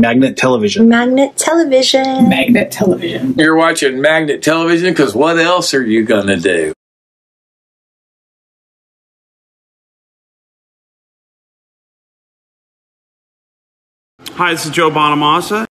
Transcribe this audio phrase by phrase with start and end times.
[0.00, 0.88] Magnet Television.
[0.88, 2.28] Magnet Television.
[2.28, 3.34] Magnet Television.
[3.34, 6.72] You're watching Magnet Television because what else are you going to do?
[14.32, 15.66] Hi, this is Joe Bonamassa.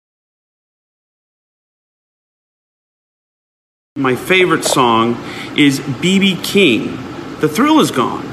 [3.96, 5.18] My favorite song
[5.58, 6.96] is BB King.
[7.40, 8.31] The Thrill Is Gone.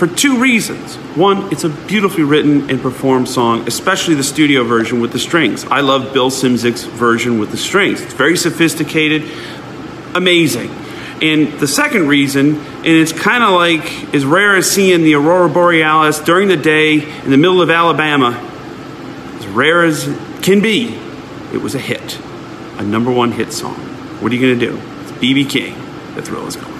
[0.00, 0.96] For two reasons.
[1.14, 5.66] One, it's a beautifully written and performed song, especially the studio version with the strings.
[5.66, 8.00] I love Bill Szymczyk's version with the strings.
[8.00, 9.30] It's very sophisticated,
[10.14, 10.70] amazing.
[11.20, 15.50] And the second reason, and it's kind of like as rare as seeing the aurora
[15.50, 18.30] borealis during the day in the middle of Alabama,
[19.36, 20.04] as rare as
[20.40, 20.98] can be,
[21.52, 22.18] it was a hit,
[22.78, 23.74] a number one hit song.
[24.22, 24.80] What are you going to do?
[25.02, 25.74] It's BB King.
[26.14, 26.79] The thrill is gone.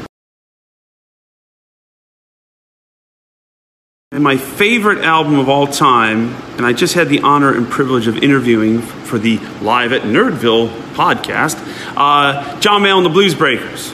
[4.13, 8.09] And my favorite album of all time, and I just had the honor and privilege
[8.09, 11.57] of interviewing for the Live at Nerdville podcast,
[11.97, 13.93] uh, John Mayall and the Blues Breakers,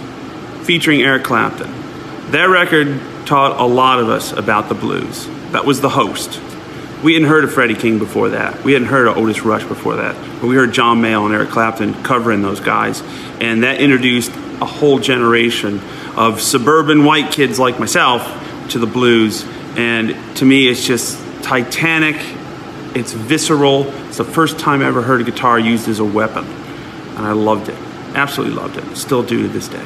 [0.63, 1.71] featuring Eric Clapton.
[2.31, 5.27] That record taught a lot of us about the blues.
[5.53, 6.41] That was the host.
[7.05, 8.65] We hadn't heard of Freddie King before that.
[8.65, 10.15] We hadn't heard of Otis Rush before that.
[10.41, 13.03] But we heard John Mayall and Eric Clapton covering those guys.
[13.39, 15.79] And that introduced a whole generation
[16.17, 18.23] of suburban white kids like myself
[18.71, 19.45] to the blues.
[19.77, 22.17] And to me, it's just titanic.
[22.95, 23.85] It's visceral.
[24.07, 26.45] It's the first time I ever heard a guitar used as a weapon.
[26.45, 27.79] And I loved it.
[28.15, 28.97] Absolutely loved it.
[28.97, 29.85] Still do to this day.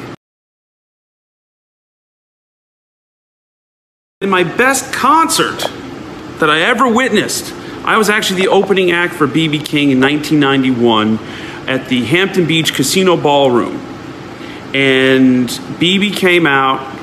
[4.20, 5.58] In my best concert
[6.38, 7.52] that I ever witnessed,
[7.84, 11.18] I was actually the opening act for BB King in 1991
[11.66, 13.76] at the Hampton Beach Casino Ballroom.
[14.74, 16.99] And BB came out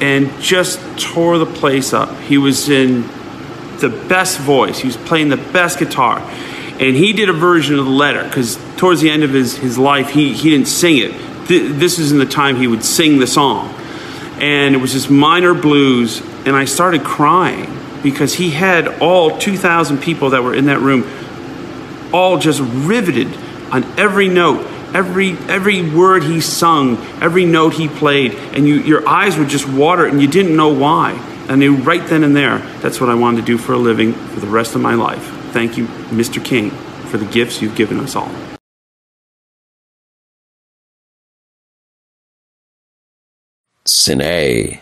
[0.00, 2.16] and just tore the place up.
[2.20, 3.02] He was in
[3.78, 6.18] the best voice, he was playing the best guitar.
[6.80, 9.78] And he did a version of the letter because towards the end of his, his
[9.78, 11.12] life, he, he didn't sing it.
[11.46, 13.72] Th- this is in the time he would sing the song.
[14.40, 17.70] And it was this minor blues, and I started crying
[18.02, 21.08] because he had all 2,000 people that were in that room
[22.12, 23.28] all just riveted
[23.70, 29.06] on every note every every word he sung every note he played and you, your
[29.06, 31.12] eyes would just water and you didn't know why.
[31.48, 32.58] I knew right then and there.
[32.80, 35.24] That's what i wanted to do for a living for the rest of my life.
[35.52, 36.70] Thank you mr king
[37.10, 38.30] for the gifts you've given us all.
[43.84, 44.80] Cine.